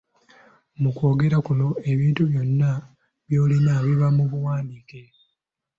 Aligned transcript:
Mu 0.81 0.89
kwogera 0.95 1.37
kuno, 1.45 1.67
ebintu 1.91 2.21
byonna 2.29 2.71
by’olina 3.27 3.73
biba 3.85 4.07
mu 4.17 4.23
buwandiike. 4.31 5.01